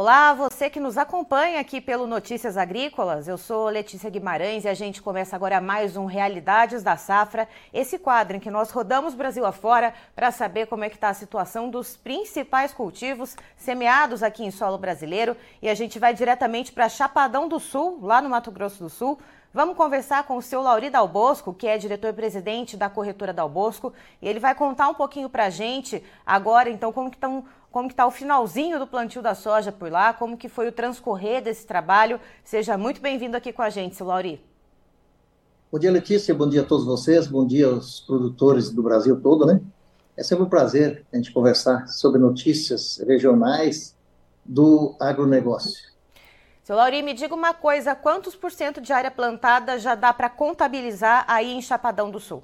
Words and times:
Olá, 0.00 0.32
você 0.32 0.70
que 0.70 0.78
nos 0.78 0.96
acompanha 0.96 1.58
aqui 1.58 1.80
pelo 1.80 2.06
Notícias 2.06 2.56
Agrícolas. 2.56 3.26
Eu 3.26 3.36
sou 3.36 3.68
Letícia 3.68 4.08
Guimarães 4.08 4.64
e 4.64 4.68
a 4.68 4.72
gente 4.72 5.02
começa 5.02 5.34
agora 5.34 5.60
mais 5.60 5.96
um 5.96 6.04
Realidades 6.04 6.84
da 6.84 6.96
Safra, 6.96 7.48
esse 7.74 7.98
quadro 7.98 8.36
em 8.36 8.38
que 8.38 8.48
nós 8.48 8.70
rodamos 8.70 9.16
Brasil 9.16 9.44
afora 9.44 9.92
para 10.14 10.30
saber 10.30 10.68
como 10.68 10.84
é 10.84 10.88
que 10.88 10.94
está 10.94 11.08
a 11.08 11.14
situação 11.14 11.68
dos 11.68 11.96
principais 11.96 12.72
cultivos 12.72 13.34
semeados 13.56 14.22
aqui 14.22 14.44
em 14.44 14.52
solo 14.52 14.78
brasileiro. 14.78 15.36
E 15.60 15.68
a 15.68 15.74
gente 15.74 15.98
vai 15.98 16.14
diretamente 16.14 16.70
para 16.70 16.88
Chapadão 16.88 17.48
do 17.48 17.58
Sul, 17.58 17.98
lá 18.00 18.22
no 18.22 18.30
Mato 18.30 18.52
Grosso 18.52 18.84
do 18.84 18.88
Sul. 18.88 19.18
Vamos 19.52 19.76
conversar 19.76 20.22
com 20.22 20.36
o 20.36 20.42
seu 20.42 20.62
Lauri 20.62 20.90
Dalbosco, 20.90 21.52
que 21.52 21.66
é 21.66 21.76
diretor-presidente 21.76 22.76
da 22.76 22.88
corretora 22.88 23.32
Dalbosco, 23.32 23.92
e 24.22 24.28
ele 24.28 24.38
vai 24.38 24.54
contar 24.54 24.88
um 24.88 24.94
pouquinho 24.94 25.28
para 25.28 25.46
a 25.46 25.50
gente 25.50 26.04
agora, 26.24 26.70
então, 26.70 26.92
como 26.92 27.10
que 27.10 27.16
estão 27.16 27.44
como 27.70 27.88
que 27.88 27.92
está 27.92 28.06
o 28.06 28.10
finalzinho 28.10 28.78
do 28.78 28.86
plantio 28.86 29.20
da 29.20 29.34
soja 29.34 29.70
por 29.70 29.90
lá, 29.90 30.12
como 30.12 30.36
que 30.36 30.48
foi 30.48 30.68
o 30.68 30.72
transcorrer 30.72 31.42
desse 31.42 31.66
trabalho. 31.66 32.20
Seja 32.42 32.78
muito 32.78 33.00
bem-vindo 33.00 33.36
aqui 33.36 33.52
com 33.52 33.62
a 33.62 33.70
gente, 33.70 33.96
seu 33.96 34.06
Lauri. 34.06 34.42
Bom 35.70 35.78
dia, 35.78 35.90
Letícia, 35.90 36.34
bom 36.34 36.48
dia 36.48 36.62
a 36.62 36.64
todos 36.64 36.86
vocês, 36.86 37.26
bom 37.26 37.46
dia 37.46 37.66
aos 37.66 38.00
produtores 38.00 38.70
do 38.70 38.82
Brasil 38.82 39.20
todo, 39.20 39.44
né? 39.44 39.60
É 40.16 40.22
sempre 40.22 40.44
um 40.44 40.48
prazer 40.48 41.04
a 41.12 41.16
gente 41.16 41.30
conversar 41.30 41.86
sobre 41.88 42.18
notícias 42.18 42.98
regionais 43.06 43.94
do 44.44 44.96
agronegócio. 44.98 45.88
Seu 46.64 46.74
Lauri, 46.74 47.02
me 47.02 47.14
diga 47.14 47.34
uma 47.34 47.54
coisa, 47.54 47.94
quantos 47.94 48.34
por 48.34 48.50
cento 48.50 48.80
de 48.80 48.92
área 48.92 49.10
plantada 49.10 49.78
já 49.78 49.94
dá 49.94 50.12
para 50.12 50.28
contabilizar 50.28 51.24
aí 51.28 51.52
em 51.52 51.62
Chapadão 51.62 52.10
do 52.10 52.18
Sul? 52.18 52.42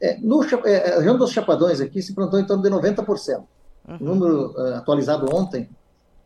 É, 0.00 0.18
no, 0.18 0.42
é, 0.66 0.94
a 0.94 0.96
região 0.96 1.16
dos 1.16 1.30
Chapadões 1.32 1.80
aqui 1.80 2.02
se 2.02 2.14
plantou 2.14 2.40
em 2.40 2.46
torno 2.46 2.62
de 2.62 2.68
90%. 2.68 3.44
Uhum. 3.88 3.96
Número 4.00 4.52
uh, 4.52 4.74
atualizado 4.74 5.26
ontem, 5.34 5.68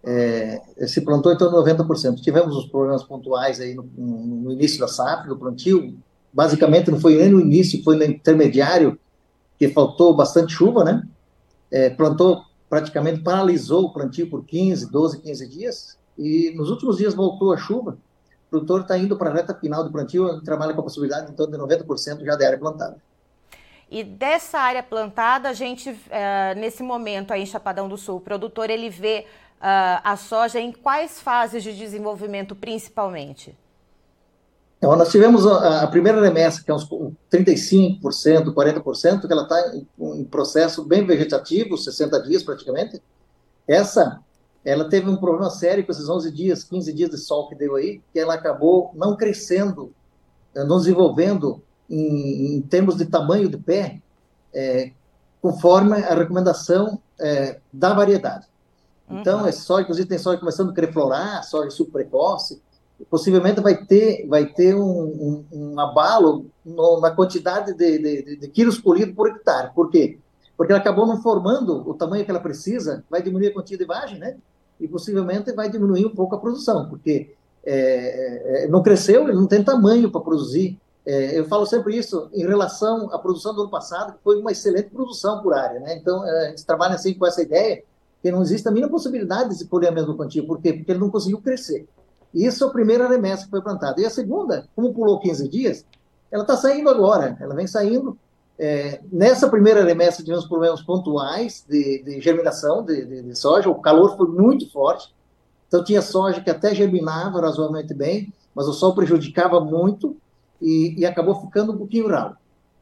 é, 0.04 0.86
se 0.86 1.00
plantou 1.00 1.36
de 1.36 1.44
90%. 1.44 2.20
Tivemos 2.20 2.56
os 2.56 2.66
problemas 2.66 3.02
pontuais 3.02 3.60
aí 3.60 3.74
no, 3.74 3.82
no, 3.82 4.52
início 4.52 4.78
da 4.78 4.88
safra, 4.88 5.28
do 5.28 5.36
plantio. 5.36 5.96
Basicamente, 6.32 6.90
não 6.90 7.00
foi 7.00 7.16
nem 7.16 7.30
no 7.30 7.40
início, 7.40 7.82
foi 7.82 7.96
no 7.96 8.04
intermediário, 8.04 8.98
que 9.58 9.68
faltou 9.68 10.14
bastante 10.14 10.52
chuva, 10.52 10.84
né? 10.84 11.02
É, 11.70 11.90
plantou, 11.90 12.42
praticamente 12.70 13.20
paralisou 13.20 13.86
o 13.86 13.92
plantio 13.92 14.30
por 14.30 14.44
15, 14.44 14.90
12, 14.90 15.20
15 15.20 15.48
dias. 15.48 15.98
E 16.16 16.52
nos 16.56 16.70
últimos 16.70 16.96
dias 16.98 17.14
voltou 17.14 17.52
a 17.52 17.56
chuva. 17.56 17.98
O 18.46 18.50
produtor 18.50 18.82
está 18.82 18.96
indo 18.96 19.16
para 19.16 19.30
a 19.30 19.34
reta 19.34 19.54
final 19.54 19.84
do 19.84 19.90
plantio, 19.90 20.40
trabalha 20.42 20.72
com 20.72 20.80
a 20.80 20.84
possibilidade 20.84 21.32
torno 21.32 21.52
de 21.52 21.62
90% 21.62 22.24
já 22.24 22.34
de 22.34 22.44
área 22.44 22.58
plantada. 22.58 22.96
E 23.90 24.04
dessa 24.04 24.58
área 24.58 24.82
plantada, 24.82 25.48
a 25.48 25.52
gente, 25.52 25.90
uh, 25.90 26.58
nesse 26.58 26.82
momento 26.82 27.32
aí 27.32 27.42
em 27.42 27.46
Chapadão 27.46 27.88
do 27.88 27.96
Sul, 27.96 28.16
o 28.16 28.20
produtor 28.20 28.68
ele 28.68 28.90
vê 28.90 29.24
uh, 29.60 30.00
a 30.04 30.16
soja 30.16 30.60
em 30.60 30.72
quais 30.72 31.20
fases 31.20 31.62
de 31.62 31.74
desenvolvimento 31.74 32.54
principalmente? 32.54 33.56
Então, 34.76 34.94
nós 34.94 35.10
tivemos 35.10 35.44
a, 35.46 35.82
a, 35.82 35.86
primeira 35.88 36.20
remessa, 36.20 36.62
que 36.62 36.70
é 36.70 36.74
uns 36.74 36.88
35%, 37.32 38.54
40%, 38.54 39.26
que 39.26 39.32
ela 39.32 39.42
está 39.42 39.74
em, 39.74 39.86
em, 40.20 40.24
processo 40.24 40.84
bem 40.84 41.04
vegetativo, 41.04 41.76
60 41.76 42.22
dias 42.22 42.44
praticamente. 42.44 43.02
Essa, 43.66 44.20
ela 44.64 44.88
teve 44.88 45.10
um 45.10 45.16
problema 45.16 45.50
sério 45.50 45.84
com 45.84 45.90
esses 45.90 46.08
11 46.08 46.30
dias, 46.30 46.62
15 46.62 46.92
dias 46.92 47.10
de 47.10 47.18
sol 47.18 47.48
que 47.48 47.56
deu 47.56 47.74
aí, 47.74 48.00
que 48.12 48.20
ela 48.20 48.34
acabou 48.34 48.92
não 48.94 49.16
crescendo, 49.16 49.92
eh, 50.54 50.62
não 50.62 50.78
desenvolvendo 50.78 51.60
em, 51.88 52.56
em 52.56 52.62
termos 52.62 52.96
de 52.96 53.06
tamanho 53.06 53.48
de 53.48 53.56
pé, 53.56 54.00
é, 54.52 54.92
conforme 55.40 55.96
a 55.96 56.14
recomendação 56.14 56.98
é, 57.18 57.58
da 57.72 57.92
variedade. 57.92 58.46
Então, 59.10 59.40
uhum. 59.40 59.46
é 59.46 59.52
só, 59.52 59.80
inclusive, 59.80 60.08
tem 60.08 60.18
soja 60.18 60.38
começando 60.38 60.70
a 60.70 60.74
querer 60.74 60.92
florar, 60.92 61.42
soja 61.44 61.70
super 61.70 61.92
precoce, 61.92 62.60
possivelmente 63.10 63.60
vai 63.60 63.76
ter, 63.76 64.26
vai 64.26 64.46
ter 64.46 64.74
um, 64.74 64.82
um, 64.82 65.44
um 65.52 65.80
abalo 65.80 66.46
no, 66.64 67.00
na 67.00 67.10
quantidade 67.10 67.72
de, 67.74 67.98
de, 67.98 68.36
de, 68.36 68.48
quilos 68.48 68.78
colhidos 68.78 69.14
por 69.14 69.28
hectare. 69.28 69.72
Por 69.74 69.90
quê? 69.90 70.18
Porque 70.56 70.72
ela 70.72 70.80
acabou 70.80 71.06
não 71.06 71.22
formando 71.22 71.88
o 71.88 71.94
tamanho 71.94 72.24
que 72.24 72.30
ela 72.30 72.40
precisa, 72.40 73.04
vai 73.08 73.22
diminuir 73.22 73.48
a 73.48 73.54
quantidade 73.54 73.78
de 73.78 73.86
vagem, 73.86 74.18
né? 74.18 74.36
E 74.80 74.88
possivelmente 74.88 75.52
vai 75.52 75.70
diminuir 75.70 76.06
um 76.06 76.14
pouco 76.14 76.34
a 76.34 76.38
produção, 76.38 76.88
porque 76.88 77.34
é, 77.64 78.64
é, 78.64 78.68
não 78.68 78.82
cresceu, 78.82 79.24
ele 79.24 79.34
não 79.34 79.46
tem 79.46 79.62
tamanho 79.62 80.10
para 80.10 80.20
produzir 80.20 80.78
é, 81.06 81.38
eu 81.38 81.46
falo 81.46 81.64
sempre 81.66 81.96
isso 81.96 82.28
em 82.32 82.46
relação 82.46 83.12
à 83.12 83.18
produção 83.18 83.54
do 83.54 83.62
ano 83.62 83.70
passado, 83.70 84.14
que 84.14 84.22
foi 84.22 84.38
uma 84.38 84.52
excelente 84.52 84.90
produção 84.90 85.42
por 85.42 85.54
área, 85.54 85.80
né? 85.80 85.96
Então, 85.96 86.24
é, 86.24 86.46
a 86.46 86.50
gente 86.50 86.66
trabalha 86.66 86.94
assim 86.94 87.14
com 87.14 87.26
essa 87.26 87.42
ideia 87.42 87.82
que 88.22 88.30
não 88.30 88.42
existe 88.42 88.68
a 88.68 88.70
mínima 88.70 88.90
possibilidade 88.90 89.50
de 89.50 89.56
se 89.56 89.66
colher 89.66 89.88
a 89.88 89.92
mesma 89.92 90.14
quantia. 90.14 90.44
Por 90.44 90.60
quê? 90.60 90.72
Porque 90.72 90.92
ele 90.92 90.98
não 90.98 91.10
conseguiu 91.10 91.40
crescer. 91.40 91.86
Isso 92.34 92.64
é 92.64 92.66
a 92.66 92.70
primeira 92.70 93.08
remessa 93.08 93.44
que 93.44 93.50
foi 93.50 93.62
plantada. 93.62 94.00
E 94.00 94.04
a 94.04 94.10
segunda, 94.10 94.68
como 94.74 94.92
pulou 94.92 95.20
15 95.20 95.48
dias, 95.48 95.86
ela 96.30 96.42
está 96.42 96.56
saindo 96.56 96.90
agora, 96.90 97.36
ela 97.40 97.54
vem 97.54 97.66
saindo. 97.66 98.18
É, 98.58 99.00
nessa 99.10 99.48
primeira 99.48 99.84
remessa 99.84 100.22
tivemos 100.22 100.46
problemas 100.46 100.82
pontuais 100.82 101.64
de, 101.68 102.02
de 102.02 102.20
germinação 102.20 102.84
de, 102.84 103.04
de, 103.04 103.22
de, 103.22 103.38
soja, 103.38 103.70
o 103.70 103.80
calor 103.80 104.16
foi 104.16 104.26
muito 104.26 104.68
forte, 104.72 105.14
então 105.68 105.84
tinha 105.84 106.02
soja 106.02 106.40
que 106.40 106.50
até 106.50 106.74
germinava 106.74 107.40
razoavelmente 107.40 107.94
bem, 107.94 108.32
mas 108.52 108.66
o 108.66 108.72
sol 108.72 108.96
prejudicava 108.96 109.60
muito, 109.60 110.16
e, 110.60 110.94
e 110.98 111.06
acabou 111.06 111.40
ficando 111.40 111.72
um 111.72 111.76
pouquinho 111.76 112.08
ralo. 112.08 112.36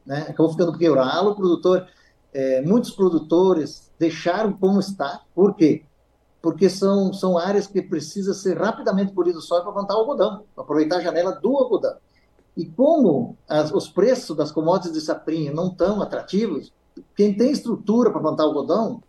Né? 0.05 0.25
Acabou 0.29 0.51
ficando 0.51 0.69
um 0.69 0.71
pouquinho 0.71 0.95
ralo, 0.95 1.31
o 1.31 1.35
produtor, 1.35 1.87
é, 2.33 2.61
muitos 2.61 2.91
produtores 2.91 3.91
deixaram 3.99 4.53
como 4.53 4.79
está, 4.79 5.21
por 5.33 5.55
quê? 5.55 5.83
Porque 6.41 6.69
são, 6.69 7.11
são 7.13 7.37
áreas 7.37 7.67
que 7.67 7.81
precisa 7.81 8.33
ser 8.33 8.57
rapidamente 8.57 9.11
polido 9.11 9.39
o 9.39 9.41
solo 9.41 9.63
para 9.63 9.73
plantar 9.73 9.95
o 9.95 9.99
algodão, 9.99 10.43
para 10.55 10.63
aproveitar 10.63 10.97
a 10.97 11.01
janela 11.01 11.31
do 11.33 11.57
algodão. 11.57 11.95
E 12.55 12.65
como 12.65 13.37
as, 13.47 13.71
os 13.71 13.87
preços 13.89 14.35
das 14.35 14.51
commodities 14.51 14.93
de 14.93 15.01
saprinha 15.01 15.51
não 15.51 15.67
estão 15.67 16.01
atrativos, 16.01 16.73
quem 17.15 17.35
tem 17.35 17.51
estrutura 17.51 18.11
para 18.11 18.21
plantar 18.21 18.43
algodão 18.43 19.03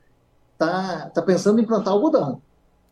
está 0.52 1.08
tá 1.10 1.22
pensando 1.22 1.60
em 1.60 1.64
plantar 1.64 1.92
algodão. 1.92 2.42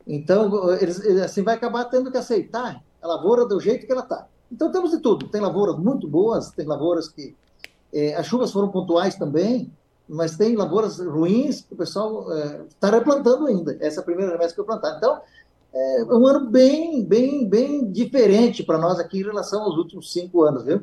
Então, 0.07 0.73
eles, 0.75 1.05
assim, 1.21 1.43
vai 1.43 1.57
acabar 1.57 1.85
tendo 1.87 2.11
que 2.11 2.17
aceitar 2.17 2.83
a 3.03 3.07
lavoura 3.07 3.45
do 3.45 3.59
jeito 3.59 3.87
que 3.87 3.93
ela 3.93 4.03
está. 4.03 4.29
Então 4.51 4.71
temos 4.71 4.91
de 4.91 4.99
tudo. 4.99 5.29
Tem 5.29 5.41
lavouras 5.41 5.77
muito 5.77 6.07
boas, 6.09 6.51
tem 6.51 6.67
lavouras 6.67 7.09
que 7.09 7.35
é, 7.93 8.15
as 8.15 8.27
chuvas 8.27 8.53
foram 8.53 8.69
pontuais 8.69 9.17
também, 9.17 9.71
mas 10.09 10.37
tem 10.37 10.55
lavouras 10.57 10.99
ruins 10.99 11.63
que 11.63 11.75
o 11.75 11.77
pessoal 11.77 12.27
está 12.69 12.89
é, 12.89 12.91
replantando 12.91 13.47
ainda. 13.47 13.77
Essa 13.81 14.01
é 14.01 14.03
a 14.03 14.05
primeira 14.05 14.33
remessa 14.33 14.55
que 14.55 14.61
eu 14.61 14.65
plantar. 14.65 14.97
Então 14.97 15.21
é 15.73 16.05
um 16.05 16.27
ano 16.27 16.49
bem, 16.49 17.05
bem, 17.05 17.47
bem 17.47 17.91
diferente 17.91 18.63
para 18.63 18.79
nós 18.79 18.99
aqui 18.99 19.19
em 19.21 19.25
relação 19.25 19.63
aos 19.63 19.77
últimos 19.77 20.13
cinco 20.13 20.43
anos, 20.43 20.65
viu? 20.65 20.83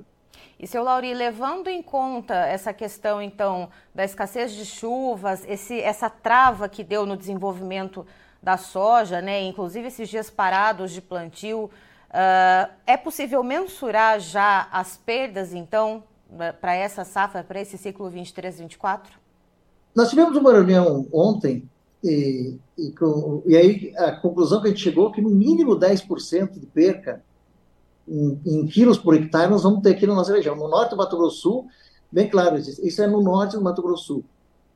E, 0.60 0.68
seu 0.68 0.84
Lauri, 0.84 1.14
levando 1.14 1.68
em 1.68 1.82
conta 1.82 2.36
essa 2.36 2.72
questão, 2.72 3.22
então, 3.22 3.70
da 3.94 4.06
escassez 4.06 4.54
de 4.54 4.66
chuvas, 4.66 5.44
esse, 5.48 5.82
essa 5.82 6.10
trava 6.10 6.70
que 6.70 6.84
deu 6.84 7.06
no 7.06 7.18
desenvolvimento 7.18 8.06
da 8.42 8.56
soja, 8.56 9.22
né, 9.22 9.42
inclusive 9.42 9.88
esses 9.88 10.08
dias 10.08 10.30
parados 10.30 10.92
de 10.92 11.02
plantio, 11.02 11.70
Uh, 12.14 12.72
é 12.86 12.96
possível 12.96 13.44
mensurar 13.44 14.20
já 14.20 14.68
as 14.72 14.98
perdas, 14.98 15.52
então, 15.52 16.04
para 16.62 16.76
essa 16.76 17.04
safra, 17.04 17.44
para 17.44 17.60
esse 17.60 17.76
ciclo 17.76 18.10
23-24? 18.12 19.08
Nós 19.96 20.10
tivemos 20.10 20.38
uma 20.38 20.52
reunião 20.52 21.08
ontem 21.12 21.68
E, 22.04 22.58
e, 22.78 22.94
e, 23.46 23.56
aí 23.56 23.94
a 23.96 24.12
conclusão 24.12 24.62
que 24.62 24.68
a 24.68 24.70
gente 24.70 24.84
chegou 24.84 25.10
é 25.10 25.14
que 25.14 25.22
no 25.22 25.30
mínimo 25.30 25.80
10% 25.80 26.60
de 26.60 26.66
perca 26.66 27.24
em, 28.06 28.38
em, 28.46 28.68
quilos 28.68 28.98
por 28.98 29.16
hectare 29.16 29.50
nós 29.50 29.64
vamos 29.64 29.82
ter 29.82 29.92
aqui 29.92 30.06
na 30.06 30.14
nossa 30.14 30.34
região. 30.34 30.56
No 30.56 30.68
norte 30.68 30.90
do 30.90 30.98
Mato 30.98 31.16
Grosso 31.16 31.38
Sul, 31.38 31.68
bem 32.12 32.30
claro, 32.30 32.58
isso 32.58 33.02
é 33.02 33.08
no 33.08 33.22
norte 33.22 33.56
do 33.56 33.64
Mato 33.64 33.82
Grosso 33.82 34.04
Sul. 34.04 34.26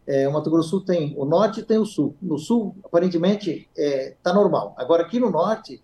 É, 0.07 0.25
o 0.25 0.31
Mato 0.31 0.49
Grosso 0.49 0.69
Sul 0.69 0.85
tem 0.85 1.13
o 1.17 1.25
norte 1.25 1.59
e 1.59 1.63
tem 1.63 1.77
o 1.77 1.85
sul. 1.85 2.15
No 2.21 2.37
sul, 2.37 2.73
aparentemente, 2.81 3.67
está 3.75 3.81
é, 3.81 4.15
tá 4.23 4.33
normal. 4.33 4.73
Agora, 4.77 5.03
aqui 5.03 5.19
no 5.19 5.29
norte, 5.29 5.81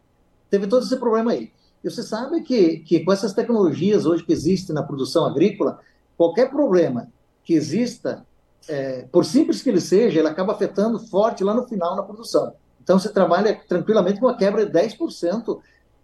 teve 0.53 0.67
todo 0.67 0.85
esse 0.85 0.97
problema 0.97 1.31
aí. 1.31 1.51
E 1.83 1.89
você 1.89 2.03
sabe 2.03 2.41
que, 2.41 2.77
que 2.81 2.99
com 2.99 3.11
essas 3.11 3.33
tecnologias 3.33 4.05
hoje 4.05 4.23
que 4.23 4.31
existem 4.31 4.75
na 4.75 4.83
produção 4.83 5.25
agrícola, 5.25 5.79
qualquer 6.15 6.51
problema 6.51 7.07
que 7.43 7.55
exista, 7.55 8.23
é, 8.69 9.07
por 9.11 9.25
simples 9.25 9.63
que 9.63 9.69
ele 9.69 9.81
seja, 9.81 10.19
ele 10.19 10.27
acaba 10.27 10.53
afetando 10.53 10.99
forte 10.99 11.43
lá 11.43 11.55
no 11.55 11.67
final 11.67 11.95
na 11.95 12.03
produção. 12.03 12.53
Então, 12.83 12.99
você 12.99 13.09
trabalha 13.09 13.59
tranquilamente 13.67 14.19
com 14.19 14.27
uma 14.27 14.37
quebra 14.37 14.63
de 14.63 14.71
10% 14.71 15.59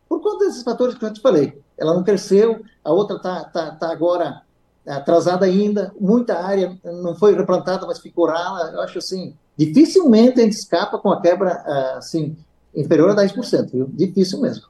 por 0.10 0.20
conta 0.20 0.46
desses 0.46 0.64
fatores 0.64 0.98
que 0.98 1.06
eu 1.06 1.14
te 1.14 1.22
falei. 1.22 1.62
Ela 1.78 1.94
não 1.94 2.04
cresceu, 2.04 2.60
a 2.84 2.92
outra 2.92 3.18
está 3.18 3.44
tá, 3.44 3.72
tá 3.76 3.92
agora 3.92 4.42
atrasada 4.88 5.46
ainda, 5.46 5.94
muita 6.00 6.40
área 6.40 6.76
não 6.84 7.14
foi 7.14 7.36
replantada, 7.36 7.86
mas 7.86 8.00
ficou 8.00 8.26
rala. 8.26 8.72
Eu 8.72 8.82
acho 8.82 8.98
assim, 8.98 9.36
dificilmente 9.56 10.40
a 10.40 10.44
gente 10.44 10.54
escapa 10.54 10.98
com 10.98 11.12
a 11.12 11.22
quebra 11.22 11.52
assim, 11.98 12.36
inferior 12.76 13.10
a 13.10 13.16
10%, 13.16 13.72
viu? 13.72 13.90
Difícil 13.94 14.40
mesmo. 14.40 14.68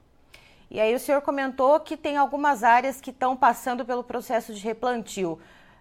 E 0.70 0.78
aí 0.78 0.94
o 0.94 1.00
senhor 1.00 1.20
comentou 1.20 1.80
que 1.80 1.96
tem 1.96 2.16
algumas 2.16 2.62
áreas 2.62 3.00
que 3.00 3.10
estão 3.10 3.36
passando 3.36 3.84
pelo 3.84 4.04
processo 4.04 4.54
de 4.54 4.62
replantio. 4.62 5.38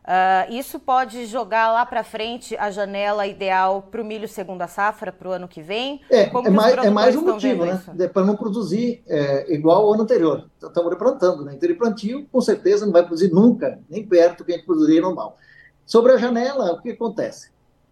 Uh, 0.10 0.52
isso 0.52 0.80
pode 0.80 1.28
jogar 1.28 1.72
lá 1.72 1.86
para 1.86 2.04
frente 2.04 2.58
a 2.58 2.72
janela 2.72 3.28
ideal 3.28 3.84
para 3.92 4.02
o 4.02 4.06
milho 4.06 4.28
segunda 4.28 4.68
safra 4.68 5.12
para 5.12 5.30
o 5.30 5.32
ano 5.32 5.48
que 5.48 5.62
vem? 5.62 6.02
É, 6.10 6.24
é 6.24 6.50
mais, 6.50 6.78
é 6.78 6.90
mais 6.90 7.16
um 7.16 7.22
motivo, 7.22 7.66
né? 7.66 7.80
Para 8.12 8.26
não 8.26 8.36
produzir 8.36 9.04
é, 9.08 9.54
igual 9.54 9.84
ao 9.84 9.94
ano 9.94 10.04
anterior. 10.04 10.50
Estamos 10.60 10.90
replantando, 10.90 11.46
né? 11.46 11.54
Então, 11.56 11.70
replantio, 11.70 12.26
com 12.32 12.42
certeza, 12.42 12.88
não 12.88 12.94
vai 12.94 13.04
produzir 13.04 13.32
nunca, 13.32 13.80
nem 13.88 14.04
perto 14.04 14.40
do 14.40 14.46
que 14.46 14.54
a 14.54 14.56
gente 14.56 14.66
produziria 14.66 15.02
normal. 15.02 15.38
Sobre 15.86 16.14
a 16.14 16.18
janela, 16.18 16.72
o 16.72 16.82
que 16.82 16.90
acontece? 16.90 17.52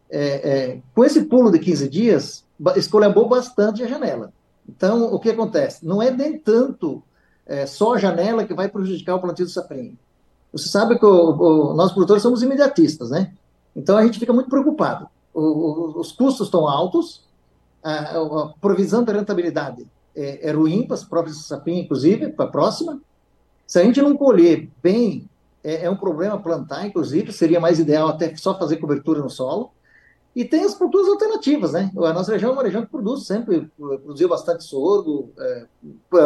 É, 0.09 0.49
é, 0.49 0.81
com 0.95 1.03
esse 1.03 1.25
pulo 1.25 1.51
de 1.51 1.59
15 1.59 1.89
dias, 1.89 2.45
escolhambou 2.75 3.27
bastante 3.27 3.83
a 3.83 3.87
janela. 3.87 4.31
Então, 4.67 5.13
o 5.13 5.19
que 5.19 5.29
acontece? 5.29 5.85
Não 5.85 6.01
é 6.01 6.11
nem 6.11 6.37
tanto 6.37 7.03
é, 7.45 7.65
só 7.65 7.93
a 7.93 7.97
janela 7.97 8.45
que 8.45 8.53
vai 8.53 8.67
prejudicar 8.67 9.15
o 9.15 9.21
plantio 9.21 9.45
do 9.45 9.51
safrinha. 9.51 9.93
Você 10.51 10.69
sabe 10.69 10.97
que 10.97 11.05
o, 11.05 11.09
o, 11.09 11.73
nós 11.73 11.91
produtores 11.91 12.23
somos 12.23 12.41
imediatistas, 12.41 13.09
né? 13.09 13.33
Então 13.75 13.97
a 13.97 14.03
gente 14.03 14.19
fica 14.19 14.33
muito 14.33 14.49
preocupado. 14.49 15.07
O, 15.33 15.99
os 15.99 16.11
custos 16.11 16.47
estão 16.47 16.67
altos, 16.67 17.23
a, 17.83 18.17
a 18.17 18.53
provisão 18.59 19.03
da 19.03 19.13
rentabilidade 19.13 19.85
é, 20.15 20.49
é 20.49 20.51
ruim 20.51 20.85
para 20.85 20.95
as 20.95 21.03
próprias 21.03 21.45
safrinhas, 21.45 21.85
inclusive, 21.85 22.29
para 22.29 22.45
a 22.45 22.49
próxima. 22.49 22.99
Se 23.67 23.79
a 23.79 23.83
gente 23.83 24.01
não 24.01 24.17
colher 24.17 24.69
bem, 24.81 25.29
é, 25.63 25.85
é 25.85 25.89
um 25.89 25.95
problema 25.95 26.39
plantar, 26.39 26.85
inclusive, 26.87 27.31
seria 27.31 27.59
mais 27.59 27.79
ideal 27.79 28.07
até 28.07 28.35
só 28.35 28.57
fazer 28.57 28.77
cobertura 28.77 29.21
no 29.21 29.29
solo. 29.29 29.71
E 30.37 30.45
tem 30.45 30.63
as 30.63 30.75
culturas 30.75 31.07
alternativas, 31.07 31.71
né? 31.71 31.91
A 31.97 32.13
nossa 32.13 32.31
região 32.31 32.51
é 32.51 32.53
uma 32.53 32.61
região 32.61 32.85
que 32.85 32.91
produz 32.91 33.25
sempre, 33.25 33.71
produziu 33.75 34.29
bastante 34.29 34.63
sorgo, 34.63 35.31
é, 35.35 35.65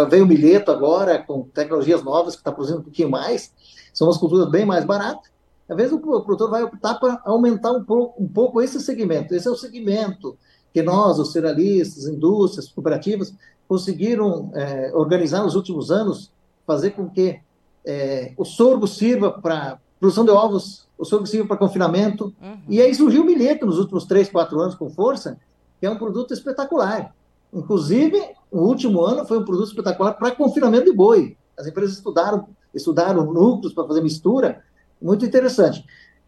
veio 0.10 0.28
milheto 0.28 0.70
agora, 0.70 1.24
com 1.24 1.44
tecnologias 1.44 2.04
novas, 2.04 2.36
que 2.36 2.42
está 2.42 2.52
produzindo 2.52 2.82
um 2.82 2.84
pouquinho 2.84 3.10
mais. 3.10 3.54
São 3.94 4.10
umas 4.10 4.18
culturas 4.18 4.52
bem 4.52 4.66
mais 4.66 4.84
baratas. 4.84 5.32
Às 5.70 5.78
vezes 5.78 5.94
o 5.94 6.00
produtor 6.00 6.50
vai 6.50 6.62
optar 6.62 6.96
para 6.96 7.22
aumentar 7.24 7.72
um 7.72 7.86
pouco, 7.86 8.22
um 8.22 8.28
pouco 8.28 8.62
esse 8.62 8.82
segmento. 8.82 9.34
Esse 9.34 9.48
é 9.48 9.52
o 9.52 9.56
segmento 9.56 10.38
que 10.74 10.82
nós, 10.82 11.18
os 11.18 11.32
cerealistas, 11.32 12.06
indústrias, 12.06 12.68
cooperativas, 12.68 13.34
conseguiram 13.66 14.52
é, 14.54 14.92
organizar 14.94 15.42
nos 15.42 15.56
últimos 15.56 15.90
anos, 15.90 16.34
fazer 16.68 16.92
com 16.92 17.10
que 17.10 17.40
é, 17.86 18.34
o 18.36 18.44
sorgo 18.44 18.88
sirva 18.88 19.32
para 19.32 19.80
produção 20.02 20.26
de 20.26 20.32
ovos 20.32 20.90
o 20.98 21.06
soro 21.06 21.26
sirva 21.26 21.48
para 21.48 21.58
confinamento. 21.58 22.34
Uhum. 22.42 22.58
E 22.68 22.82
aí 22.82 22.94
surgiu 22.94 23.22
o 23.22 23.26
milheto 23.26 23.66
nos 23.66 23.80
últimos 23.80 24.06
três, 24.06 24.30
quatro 24.30 24.60
anos 24.60 24.76
com 24.76 24.90
força, 24.90 25.38
que 25.80 25.86
é 25.86 25.90
um 25.90 25.98
produto 25.98 26.34
espetacular. 26.34 27.14
Inclusive, 27.54 28.20
o 28.52 28.60
último 28.60 29.02
ano 29.02 29.26
foi 29.26 29.38
um 29.40 29.46
produto 29.46 29.70
espetacular 29.70 30.14
para 30.14 30.32
confinamento 30.32 30.86
de 30.86 30.94
boi. 30.94 31.38
As 31.58 31.68
empresas 31.68 31.96
estudaram, 31.98 32.48
estudaram 32.74 33.32
núcleos 33.32 33.74
para 33.74 33.88
fazer 33.88 34.02
mistura, 34.02 34.64
muito 35.02 35.26
interessante. 35.26 35.80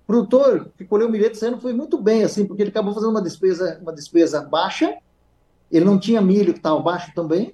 O 0.04 0.08
produtor 0.08 0.70
que 0.78 0.86
colheu 0.86 1.08
o 1.08 1.12
milheto 1.12 1.36
esse 1.36 1.46
ano 1.46 1.60
foi 1.60 1.74
muito 1.74 2.00
bem, 2.00 2.24
assim, 2.24 2.46
porque 2.46 2.62
ele 2.62 2.70
acabou 2.70 2.94
fazendo 2.94 3.12
uma 3.12 3.22
despesa, 3.22 3.80
uma 3.82 3.94
despesa 3.94 4.42
baixa, 4.42 4.98
ele 5.72 5.86
não 5.86 6.00
tinha 6.00 6.22
milho 6.22 6.54
que 6.54 6.60
estava 6.60 6.80
baixo 6.80 7.12
também, 7.16 7.54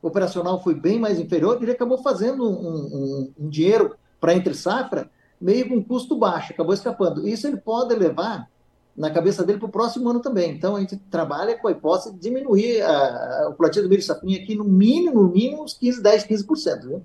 o 0.00 0.08
operacional 0.08 0.62
foi 0.62 0.74
bem 0.74 0.98
mais 0.98 1.18
inferior, 1.18 1.58
ele 1.60 1.72
acabou 1.72 1.98
fazendo 1.98 2.48
um, 2.48 2.54
um, 2.54 3.32
um 3.40 3.48
dinheiro 3.48 3.94
para 4.20 4.34
entre 4.34 4.54
safra 4.54 5.10
meio 5.42 5.68
com 5.68 5.82
custo 5.82 6.16
baixo, 6.16 6.52
acabou 6.52 6.72
escapando. 6.72 7.26
Isso 7.26 7.46
ele 7.46 7.56
pode 7.56 7.94
levar 7.94 8.48
na 8.96 9.10
cabeça 9.10 9.42
dele 9.44 9.58
para 9.58 9.68
o 9.68 9.72
próximo 9.72 10.08
ano 10.08 10.20
também. 10.20 10.52
Então, 10.52 10.76
a 10.76 10.80
gente 10.80 10.96
trabalha 11.10 11.58
com 11.58 11.66
a 11.66 11.72
hipótese 11.72 12.14
de 12.14 12.20
diminuir 12.20 12.82
a, 12.82 12.90
a, 12.90 13.48
o 13.48 13.54
plantio 13.54 13.82
do 13.82 13.88
milho 13.88 14.02
safrinha 14.02 14.40
aqui 14.40 14.54
no 14.54 14.64
mínimo, 14.64 15.22
no 15.22 15.30
mínimo, 15.30 15.64
uns 15.64 15.74
15, 15.74 16.02
10, 16.02 16.24
15%. 16.26 16.80
Viu? 16.86 17.02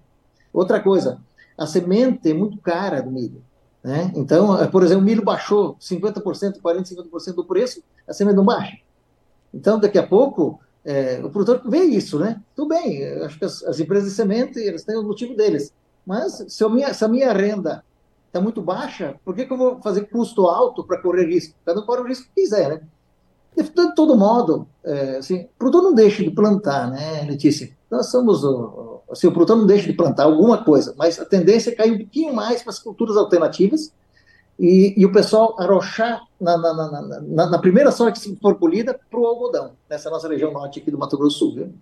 Outra 0.53 0.79
coisa, 0.79 1.19
a 1.57 1.65
semente 1.65 2.29
é 2.29 2.33
muito 2.33 2.57
cara 2.57 3.01
do 3.01 3.09
milho. 3.09 3.41
Né? 3.83 4.11
Então, 4.15 4.67
por 4.69 4.83
exemplo, 4.83 5.01
o 5.01 5.05
milho 5.05 5.23
baixou 5.23 5.75
50%, 5.79 6.61
40%, 6.61 7.09
50% 7.11 7.33
do 7.33 7.45
preço, 7.45 7.81
a 8.07 8.13
semente 8.13 8.35
não 8.35 8.45
baixa. 8.45 8.77
Então, 9.53 9.79
daqui 9.79 9.97
a 9.97 10.05
pouco, 10.05 10.59
é, 10.83 11.21
o 11.23 11.29
produtor 11.29 11.61
vê 11.69 11.83
isso, 11.83 12.19
né? 12.19 12.41
Tudo 12.55 12.69
bem, 12.69 13.03
acho 13.23 13.39
que 13.39 13.45
as, 13.45 13.63
as, 13.63 13.79
empresas 13.79 14.09
de 14.09 14.15
semente, 14.15 14.59
eles 14.59 14.83
têm 14.83 14.97
o 14.97 15.03
motivo 15.03 15.35
deles. 15.35 15.73
Mas 16.05 16.45
se 16.47 16.63
a 16.63 16.69
minha, 16.69 16.93
se 16.93 17.03
a 17.03 17.07
minha 17.07 17.31
renda 17.31 17.83
está 18.27 18.39
muito 18.39 18.61
baixa, 18.61 19.15
por 19.25 19.35
que, 19.35 19.45
que 19.45 19.51
eu 19.53 19.57
vou 19.57 19.81
fazer 19.81 20.09
custo 20.09 20.45
alto 20.47 20.83
para 20.83 21.01
correr 21.01 21.25
risco? 21.25 21.55
Cada 21.65 21.79
um 21.79 21.85
corre 21.85 22.01
o 22.01 22.07
risco 22.07 22.27
que 22.27 22.41
quiser, 22.41 22.69
né? 22.69 22.81
De 23.55 23.95
todo 23.95 24.15
modo, 24.15 24.67
é, 24.83 25.17
assim, 25.17 25.45
o 25.45 25.49
produtor 25.57 25.81
não 25.81 25.95
deixa 25.95 26.23
de 26.23 26.29
plantar, 26.29 26.91
né, 26.91 27.23
Letícia? 27.23 27.75
Nós 27.89 28.11
somos, 28.11 28.43
assim, 29.09 29.27
o 29.27 29.31
produtor 29.31 29.57
não 29.57 29.65
deixa 29.65 29.87
de 29.87 29.93
plantar 29.93 30.25
alguma 30.25 30.63
coisa, 30.63 30.93
mas 30.95 31.19
a 31.19 31.25
tendência 31.25 31.71
é 31.71 31.75
cair 31.75 31.93
um 31.93 31.97
pouquinho 31.97 32.35
mais 32.35 32.61
para 32.61 32.71
as 32.71 32.77
culturas 32.77 33.17
alternativas 33.17 33.91
e, 34.59 34.93
e 34.95 35.05
o 35.05 35.11
pessoal 35.11 35.55
arrochar 35.59 36.21
na, 36.39 36.55
na, 36.57 36.73
na, 36.73 37.01
na, 37.21 37.49
na 37.49 37.59
primeira 37.59 37.91
sorte 37.91 38.19
que 38.19 38.35
for 38.39 38.55
colhida 38.59 38.99
para 39.09 39.19
o 39.19 39.25
algodão, 39.25 39.71
nessa 39.89 40.09
nossa 40.11 40.27
região 40.27 40.51
norte 40.51 40.79
aqui 40.79 40.91
do 40.91 40.97
Mato 40.97 41.17
Grosso 41.17 41.35
do 41.35 41.39
Sul, 41.39 41.55
viu? 41.55 41.73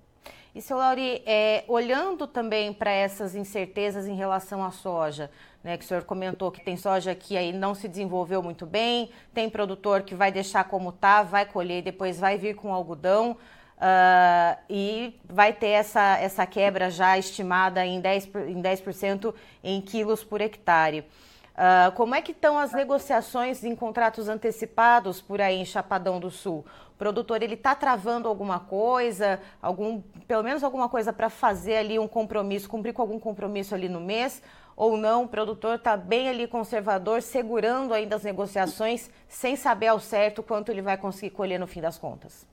E, 0.56 0.62
seu 0.62 0.78
Lauri, 0.78 1.22
é, 1.26 1.66
olhando 1.68 2.26
também 2.26 2.72
para 2.72 2.90
essas 2.90 3.36
incertezas 3.36 4.08
em 4.08 4.16
relação 4.16 4.64
à 4.64 4.72
soja, 4.72 5.30
né, 5.62 5.76
que 5.78 5.84
o 5.84 5.88
senhor 5.88 6.06
comentou 6.06 6.50
que 6.50 6.64
tem 6.64 6.78
soja 6.78 7.14
que 7.14 7.36
aí 7.36 7.52
não 7.52 7.76
se 7.76 7.90
desenvolveu 7.90 8.42
muito 8.42 8.66
bem, 8.66 9.10
tem 9.34 9.50
produtor 9.50 10.04
que 10.04 10.16
vai 10.16 10.32
deixar 10.32 10.64
como 10.64 10.92
está, 10.92 11.24
vai 11.24 11.46
colher 11.46 11.80
e 11.80 11.82
depois 11.82 12.18
vai 12.18 12.38
vir 12.38 12.56
com 12.56 12.74
algodão 12.74 13.32
uh, 13.32 14.58
e 14.70 15.20
vai 15.26 15.52
ter 15.52 15.72
essa, 15.72 16.18
essa 16.20 16.46
quebra 16.46 16.90
já 16.90 17.18
estimada 17.18 17.86
em 17.86 18.02
10%, 18.02 18.48
em 18.48 18.62
10 18.62 18.84
em 19.62 19.82
quilos 19.82 20.24
por 20.24 20.40
hectare. 20.40 21.04
Uh, 21.56 21.90
como 21.94 22.14
é 22.14 22.22
que 22.22 22.34
estão 22.34 22.60
as 22.60 22.74
negociações 22.74 23.64
em 23.64 23.74
contratos 23.74 24.28
antecipados 24.28 25.22
por 25.22 25.40
aí 25.40 25.56
em 25.56 25.66
Chapadão 25.66 26.20
do 26.20 26.30
Sul? 26.30 26.66
O 26.94 26.98
produtor 26.98 27.42
ele 27.42 27.54
está 27.54 27.74
travando 27.74 28.28
alguma 28.28 28.60
coisa, 28.60 29.40
algum, 29.62 30.02
pelo 30.28 30.44
menos 30.44 30.66
alguma 30.66 30.90
coisa 30.90 31.14
para 31.14 31.30
fazer 31.30 31.78
ali 31.78 31.98
um 31.98 32.10
compromisso, 32.10 32.68
cumprir 32.68 32.92
com 32.94 33.02
algum 33.02 33.20
compromisso 33.20 33.74
ali 33.74 33.88
no 33.88 34.02
mês, 34.02 34.42
ou 34.76 34.98
não? 34.98 35.24
O 35.24 35.28
produtor 35.30 35.76
está 35.76 35.96
bem 35.96 36.28
ali 36.28 36.46
conservador, 36.46 37.22
segurando 37.22 37.94
ainda 37.94 38.18
as 38.18 38.24
negociações, 38.24 39.10
sem 39.30 39.56
saber 39.56 39.88
ao 39.88 40.00
certo 40.00 40.44
quanto 40.44 40.70
ele 40.70 40.82
vai 40.82 40.98
conseguir 40.98 41.30
colher 41.30 41.58
no 41.58 41.68
fim 41.68 41.80
das 41.80 41.98
contas. 41.98 42.46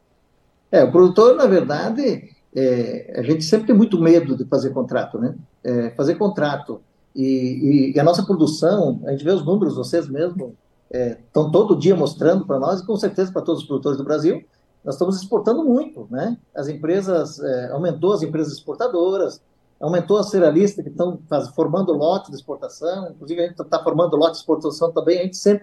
É, 0.71 0.85
o 0.85 0.93
produtor, 0.93 1.35
na 1.35 1.47
verdade, 1.47 2.31
é, 2.55 3.15
a 3.17 3.23
gente 3.23 3.43
sempre 3.43 3.67
tem 3.67 3.77
muito 3.77 4.01
medo 4.01 4.37
de 4.37 4.45
fazer 4.45 4.71
contrato, 4.71 5.19
né? 5.19 5.35
É, 5.65 5.91
fazer 5.91 6.15
contrato 6.15 6.81
e, 7.15 7.25
e, 7.25 7.93
e, 7.95 8.01
a 8.01 8.05
nossa 8.05 8.23
produção, 8.23 9.01
a 9.05 9.11
gente 9.11 9.25
vê 9.25 9.31
os 9.31 9.45
números, 9.45 9.77
vocês 9.77 10.09
mesmos 10.09 10.53
estão 10.91 11.49
é, 11.49 11.51
todo 11.51 11.77
dia 11.77 11.95
mostrando 11.95 12.47
para 12.47 12.59
nós, 12.59 12.81
e 12.81 12.87
com 12.87 12.97
certeza 12.97 13.33
para 13.33 13.43
todos 13.43 13.63
os 13.63 13.69
produtores 13.69 13.99
do 13.99 14.05
Brasil, 14.05 14.43
nós 14.85 14.95
estamos 14.95 15.17
exportando 15.17 15.65
muito, 15.65 16.09
né? 16.11 16.37
As 16.55 16.69
empresas, 16.69 17.39
é, 17.39 17.71
aumentou 17.71 18.13
as 18.13 18.23
empresas 18.23 18.55
exportadoras, 18.55 19.41
aumentou 19.81 20.19
a 20.19 20.23
cerealista 20.23 20.83
que 20.83 20.89
estão 20.89 21.21
formando 21.55 21.93
lote 21.93 22.31
de 22.31 22.37
exportação, 22.37 23.11
inclusive 23.11 23.41
a 23.41 23.47
gente 23.49 23.61
está 23.61 23.83
formando 23.83 24.17
lote 24.17 24.33
de 24.33 24.39
exportação 24.39 24.93
também, 24.93 25.21
a 25.21 25.23
gente 25.25 25.37
sente, 25.37 25.63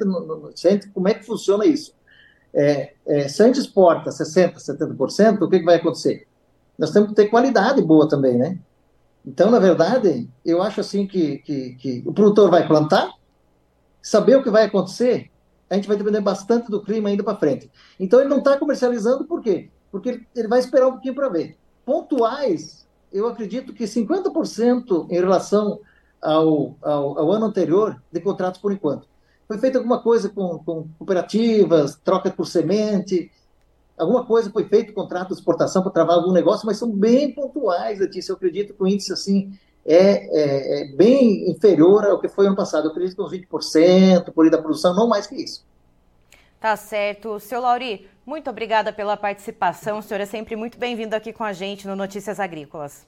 sente 0.56 0.90
como 0.90 1.08
é 1.08 1.14
que 1.14 1.26
funciona 1.26 1.66
isso. 1.66 1.94
É, 2.54 2.94
é, 3.06 3.28
se 3.28 3.42
a 3.42 3.46
gente 3.46 3.60
exporta 3.60 4.10
60%, 4.10 4.56
70%, 4.56 5.42
o 5.42 5.50
que, 5.50 5.60
que 5.60 5.66
vai 5.66 5.76
acontecer? 5.76 6.28
Nós 6.78 6.92
temos 6.92 7.10
que 7.10 7.16
ter 7.16 7.28
qualidade 7.28 7.82
boa 7.82 8.08
também, 8.08 8.38
né? 8.38 8.58
Então, 9.26 9.52
na 9.52 9.60
verdade, 9.60 10.30
eu 10.46 10.62
acho 10.62 10.80
assim 10.80 11.06
que, 11.06 11.40
que, 11.40 11.76
que 11.76 12.04
o 12.06 12.14
produtor 12.14 12.50
vai 12.50 12.68
plantar, 12.68 13.12
saber 14.02 14.38
o 14.38 14.44
que 14.44 14.50
vai 14.50 14.66
acontecer, 14.66 15.30
a 15.70 15.76
gente 15.76 15.88
vai 15.88 15.98
depender 15.98 16.22
bastante 16.22 16.72
do 16.72 16.82
clima 16.82 17.10
ainda 17.10 17.24
para 17.24 17.38
frente. 17.38 17.70
Então 18.00 18.20
ele 18.20 18.30
não 18.30 18.40
está 18.40 18.58
comercializando 18.58 19.26
por 19.26 19.42
quê? 19.42 19.70
Porque 19.92 20.26
ele 20.36 20.48
vai 20.48 20.60
esperar 20.60 20.88
um 20.88 20.94
pouquinho 20.94 21.16
para 21.16 21.30
ver. 21.30 21.58
Pontuais, 21.86 22.88
eu 23.12 23.28
acredito 23.28 23.74
que 23.74 23.84
50% 23.84 25.08
em 25.10 25.16
relação 25.16 25.80
ao, 26.22 26.76
ao, 26.82 27.20
ao, 27.20 27.32
ano 27.32 27.46
anterior 27.46 28.02
de 28.12 28.20
contratos 28.20 28.60
por 28.60 28.72
enquanto. 28.72 29.08
Foi 29.48 29.58
feita 29.58 29.78
alguma 29.78 30.02
coisa 30.02 30.30
com, 30.30 30.60
com 30.60 30.88
cooperativas, 30.98 31.96
troca 32.04 32.30
por 32.30 32.46
semente, 32.46 33.32
alguma 34.00 34.26
coisa 34.26 34.50
foi 34.50 34.64
feito, 34.64 34.94
contrato 34.94 35.28
de 35.30 35.34
exportação 35.36 35.84
para 35.84 35.92
travar 35.92 36.16
algum 36.16 36.32
negócio, 36.32 36.66
mas 36.66 36.78
são 36.78 36.90
bem 36.90 37.34
pontuais, 37.34 38.00
Letícia. 38.00 38.32
Eu 38.32 38.38
acredito 38.38 38.74
que 38.74 38.82
o 38.82 38.88
índice 38.88 39.12
assim 39.12 39.52
é, 39.86 39.98
é, 39.98 40.82
é 40.82 40.96
bem 40.96 41.50
inferior 41.50 42.06
ao 42.06 42.20
que 42.20 42.28
foi 42.28 42.48
ano 42.48 42.56
passado. 42.56 42.86
Eu 42.86 42.92
acredito 42.92 43.16
que 43.16 43.22
uns 43.22 43.32
20% 43.32 44.32
por 44.32 44.46
aí 44.46 44.52
da 44.52 44.58
produção, 44.58 44.96
não 44.96 45.08
mais 45.08 45.28
que 45.28 45.36
isso. 45.36 45.66
Tá 46.60 46.76
certo. 46.76 47.40
Seu 47.40 47.62
Lauri, 47.62 48.08
muito 48.26 48.50
obrigada 48.50 48.92
pela 48.92 49.16
participação. 49.16 50.00
O 50.00 50.02
senhor 50.02 50.22
é 50.22 50.26
sempre 50.26 50.56
muito 50.56 50.78
bem-vindo 50.78 51.16
aqui 51.16 51.32
com 51.32 51.44
a 51.44 51.54
gente 51.54 51.88
no 51.88 51.96
Notícias 51.96 52.40
Agrícolas. 52.40 53.06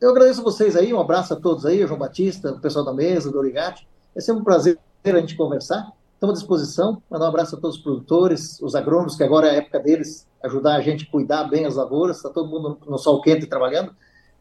Eu 0.00 0.10
agradeço 0.10 0.40
a 0.40 0.44
vocês 0.44 0.76
aí, 0.76 0.92
um 0.92 1.00
abraço 1.00 1.34
a 1.34 1.36
todos 1.36 1.66
aí, 1.66 1.84
o 1.84 1.86
João 1.86 1.98
Batista, 1.98 2.52
o 2.52 2.60
pessoal 2.60 2.84
da 2.84 2.92
mesa, 2.92 3.30
do 3.30 3.38
Origate. 3.38 3.86
É 4.16 4.20
sempre 4.20 4.40
um 4.40 4.44
prazer 4.44 4.78
a 5.04 5.20
gente 5.20 5.36
conversar. 5.36 5.92
Estamos 6.24 6.38
à 6.38 6.40
disposição. 6.40 7.02
Mandar 7.10 7.26
um 7.26 7.28
abraço 7.28 7.56
a 7.56 7.60
todos 7.60 7.76
os 7.76 7.82
produtores, 7.82 8.58
os 8.62 8.74
agrônomos, 8.74 9.14
que 9.14 9.22
agora 9.22 9.48
é 9.48 9.50
a 9.50 9.54
época 9.54 9.78
deles 9.78 10.26
ajudar 10.42 10.76
a 10.76 10.80
gente 10.80 11.04
a 11.04 11.10
cuidar 11.10 11.44
bem 11.44 11.66
as 11.66 11.74
lavouras. 11.76 12.16
Está 12.16 12.30
todo 12.30 12.48
mundo 12.48 12.78
no 12.86 12.96
sol 12.96 13.20
quente 13.20 13.46
trabalhando 13.46 13.94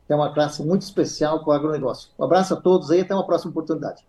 é 0.07 0.15
uma 0.15 0.33
classe 0.33 0.63
muito 0.63 0.83
especial 0.83 1.39
para 1.39 1.49
o 1.49 1.51
agronegócio. 1.53 2.09
Um 2.19 2.23
abraço 2.23 2.53
a 2.53 2.57
todos 2.57 2.91
aí, 2.91 3.01
até 3.01 3.13
uma 3.15 3.25
próxima 3.25 3.51
oportunidade. 3.51 4.05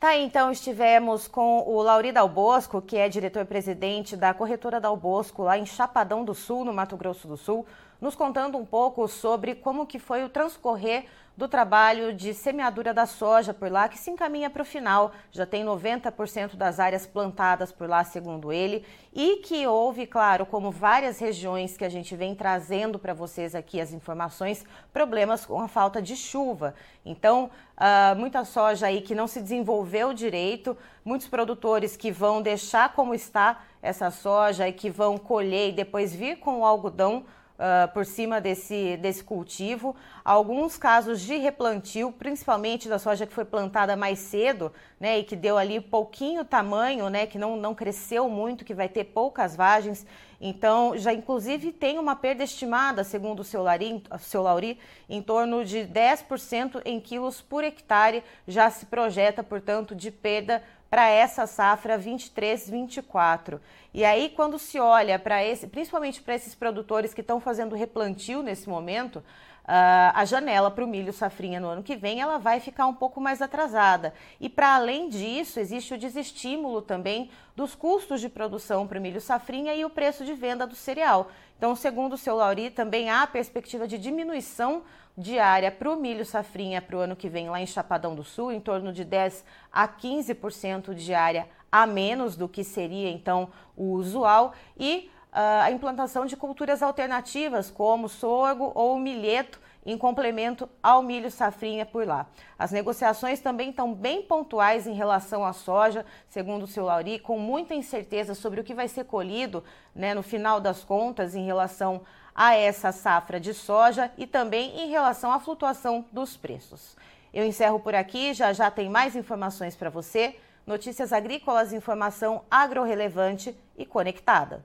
Tá, 0.00 0.16
então 0.16 0.50
estivemos 0.50 1.28
com 1.28 1.62
o 1.66 1.82
Lauri 1.82 2.12
Dalbosco, 2.12 2.80
que 2.80 2.96
é 2.96 3.08
diretor-presidente 3.08 4.16
da 4.16 4.32
corretora 4.32 4.80
Dalbosco, 4.80 5.42
lá 5.42 5.58
em 5.58 5.66
Chapadão 5.66 6.24
do 6.24 6.34
Sul, 6.34 6.64
no 6.64 6.72
Mato 6.72 6.96
Grosso 6.96 7.26
do 7.26 7.36
Sul, 7.36 7.66
nos 8.00 8.14
contando 8.14 8.58
um 8.58 8.64
pouco 8.64 9.06
sobre 9.08 9.54
como 9.54 9.86
que 9.86 9.98
foi 9.98 10.24
o 10.24 10.28
transcorrer 10.28 11.06
do 11.36 11.48
trabalho 11.48 12.14
de 12.14 12.32
semeadura 12.32 12.94
da 12.94 13.06
soja 13.06 13.52
por 13.52 13.70
lá, 13.70 13.88
que 13.88 13.98
se 13.98 14.10
encaminha 14.10 14.48
para 14.48 14.62
o 14.62 14.64
final. 14.64 15.12
Já 15.32 15.44
tem 15.44 15.64
90% 15.64 16.54
das 16.54 16.78
áreas 16.78 17.06
plantadas 17.06 17.72
por 17.72 17.88
lá, 17.88 18.04
segundo 18.04 18.52
ele, 18.52 18.84
e 19.12 19.38
que 19.38 19.66
houve, 19.66 20.06
claro, 20.06 20.46
como 20.46 20.70
várias 20.70 21.18
regiões 21.18 21.76
que 21.76 21.84
a 21.84 21.88
gente 21.88 22.14
vem 22.14 22.34
trazendo 22.34 22.98
para 22.98 23.12
vocês 23.12 23.54
aqui 23.54 23.80
as 23.80 23.92
informações, 23.92 24.64
problemas 24.92 25.44
com 25.44 25.60
a 25.60 25.66
falta 25.66 26.00
de 26.00 26.16
chuva. 26.16 26.74
Então, 27.04 27.50
uh, 27.76 28.16
muita 28.16 28.44
soja 28.44 28.86
aí 28.86 29.00
que 29.00 29.14
não 29.14 29.26
se 29.26 29.40
desenvolveu 29.40 30.14
direito, 30.14 30.76
muitos 31.04 31.26
produtores 31.26 31.96
que 31.96 32.12
vão 32.12 32.40
deixar 32.40 32.92
como 32.94 33.14
está 33.14 33.62
essa 33.82 34.10
soja 34.10 34.68
e 34.68 34.72
que 34.72 34.88
vão 34.88 35.18
colher 35.18 35.70
e 35.70 35.72
depois 35.72 36.14
vir 36.14 36.38
com 36.38 36.60
o 36.60 36.64
algodão 36.64 37.24
uh, 37.64 37.92
por 37.92 38.04
cima 38.04 38.40
desse, 38.40 38.96
desse 38.98 39.24
cultivo. 39.24 39.96
Alguns 40.22 40.76
casos 40.76 41.20
de 41.20 41.36
replantio, 41.36 42.12
principalmente 42.12 42.88
da 42.88 42.98
soja 42.98 43.26
que 43.26 43.32
foi 43.32 43.44
plantada 43.44 43.96
mais 43.96 44.18
cedo, 44.18 44.70
né, 45.00 45.18
e 45.18 45.24
que 45.24 45.34
deu 45.34 45.56
ali 45.56 45.80
pouquinho 45.80 46.44
tamanho, 46.44 47.08
né, 47.08 47.26
que 47.26 47.38
não, 47.38 47.56
não 47.56 47.74
cresceu 47.74 48.28
muito, 48.28 48.64
que 48.64 48.74
vai 48.74 48.88
ter 48.88 49.04
poucas 49.04 49.56
vagens. 49.56 50.06
Então, 50.40 50.96
já 50.96 51.12
inclusive 51.12 51.72
tem 51.72 51.98
uma 51.98 52.14
perda 52.14 52.44
estimada, 52.44 53.02
segundo 53.02 53.40
o 53.40 53.44
seu, 53.44 53.62
Lauri, 53.62 54.02
seu 54.18 54.42
Lauri, 54.42 54.78
em 55.08 55.22
torno 55.22 55.64
de 55.64 55.78
10% 55.78 56.82
em 56.84 57.00
quilos 57.00 57.40
por 57.40 57.64
hectare, 57.64 58.22
já 58.46 58.68
se 58.68 58.84
projeta, 58.86 59.42
portanto, 59.42 59.94
de 59.94 60.10
perda 60.10 60.62
para 60.90 61.08
essa 61.08 61.46
safra 61.46 61.98
23-24. 61.98 63.60
E 63.92 64.04
aí, 64.04 64.28
quando 64.30 64.58
se 64.58 64.78
olha 64.78 65.18
para 65.18 65.44
esse, 65.44 65.66
principalmente 65.66 66.22
para 66.22 66.34
esses 66.34 66.54
produtores 66.54 67.14
que 67.14 67.20
estão 67.20 67.40
fazendo 67.40 67.74
replantio 67.74 68.42
nesse 68.42 68.68
momento, 68.68 69.22
Uh, 69.64 70.12
a 70.12 70.26
janela 70.26 70.70
para 70.70 70.84
o 70.84 70.86
milho 70.86 71.10
safrinha 71.10 71.58
no 71.58 71.68
ano 71.68 71.82
que 71.82 71.96
vem 71.96 72.20
ela 72.20 72.38
vai 72.38 72.60
ficar 72.60 72.86
um 72.86 72.92
pouco 72.92 73.18
mais 73.18 73.40
atrasada. 73.40 74.12
E 74.38 74.48
para 74.48 74.74
além 74.74 75.08
disso, 75.08 75.58
existe 75.58 75.94
o 75.94 75.98
desestímulo 75.98 76.82
também 76.82 77.30
dos 77.56 77.74
custos 77.74 78.20
de 78.20 78.28
produção 78.28 78.86
para 78.86 78.98
o 78.98 79.00
milho 79.00 79.22
safrinha 79.22 79.74
e 79.74 79.82
o 79.82 79.88
preço 79.88 80.22
de 80.22 80.34
venda 80.34 80.66
do 80.66 80.74
cereal. 80.74 81.30
Então, 81.56 81.74
segundo 81.74 82.12
o 82.12 82.18
seu 82.18 82.36
Lauri, 82.36 82.68
também 82.68 83.08
há 83.08 83.22
a 83.22 83.26
perspectiva 83.26 83.88
de 83.88 83.96
diminuição 83.96 84.82
diária 85.16 85.70
para 85.70 85.90
o 85.90 85.96
milho 85.96 86.26
safrinha 86.26 86.82
para 86.82 86.96
o 86.96 87.00
ano 87.00 87.16
que 87.16 87.28
vem 87.28 87.48
lá 87.48 87.58
em 87.58 87.66
Chapadão 87.66 88.14
do 88.14 88.24
Sul, 88.24 88.52
em 88.52 88.60
torno 88.60 88.92
de 88.92 89.02
10 89.02 89.44
a 89.72 89.88
15% 89.88 90.92
diária 90.92 91.48
a 91.72 91.86
menos 91.86 92.36
do 92.36 92.48
que 92.48 92.62
seria 92.62 93.10
então 93.10 93.48
o 93.76 93.92
usual. 93.94 94.52
E 94.78 95.10
a 95.34 95.70
implantação 95.72 96.26
de 96.26 96.36
culturas 96.36 96.80
alternativas, 96.80 97.68
como 97.68 98.08
sorgo 98.08 98.70
ou 98.74 98.96
milheto, 98.96 99.60
em 99.84 99.98
complemento 99.98 100.68
ao 100.82 101.02
milho 101.02 101.30
safrinha 101.30 101.84
por 101.84 102.06
lá. 102.06 102.26
As 102.58 102.70
negociações 102.70 103.40
também 103.40 103.70
estão 103.70 103.92
bem 103.92 104.22
pontuais 104.22 104.86
em 104.86 104.94
relação 104.94 105.44
à 105.44 105.52
soja, 105.52 106.06
segundo 106.28 106.62
o 106.62 106.66
seu 106.66 106.84
Lauri, 106.84 107.18
com 107.18 107.38
muita 107.38 107.74
incerteza 107.74 108.34
sobre 108.34 108.60
o 108.60 108.64
que 108.64 108.72
vai 108.72 108.88
ser 108.88 109.04
colhido 109.04 109.62
né, 109.94 110.14
no 110.14 110.22
final 110.22 110.60
das 110.60 110.84
contas 110.84 111.34
em 111.34 111.44
relação 111.44 112.02
a 112.34 112.54
essa 112.54 112.92
safra 112.92 113.38
de 113.38 113.52
soja 113.52 114.10
e 114.16 114.26
também 114.26 114.80
em 114.80 114.88
relação 114.88 115.30
à 115.30 115.38
flutuação 115.38 116.04
dos 116.10 116.36
preços. 116.36 116.96
Eu 117.32 117.44
encerro 117.44 117.80
por 117.80 117.94
aqui, 117.94 118.32
já 118.32 118.52
já 118.52 118.70
tem 118.70 118.88
mais 118.88 119.14
informações 119.16 119.76
para 119.76 119.90
você. 119.90 120.36
Notícias 120.66 121.12
agrícolas, 121.12 121.72
informação 121.72 122.42
agro-relevante 122.50 123.54
e 123.76 123.84
conectada. 123.84 124.64